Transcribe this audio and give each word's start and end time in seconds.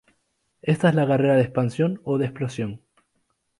Esta 0.63 0.89
es 0.89 0.95
la 0.95 1.05
carrera 1.07 1.35
de 1.35 1.43
expansión 1.43 2.01
o 2.05 2.17
de 2.17 2.25
explosión. 2.25 2.81